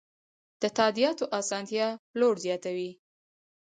د 0.61 0.63
تادیاتو 0.77 1.25
اسانتیا 1.39 1.87
پلور 2.11 2.35
زیاتوي. 2.45 2.91